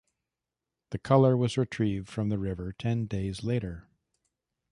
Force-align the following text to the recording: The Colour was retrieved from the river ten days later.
The 0.89 0.97
Colour 0.97 1.37
was 1.37 1.59
retrieved 1.59 2.07
from 2.09 2.29
the 2.29 2.39
river 2.39 2.73
ten 2.73 3.05
days 3.05 3.43
later. 3.43 3.87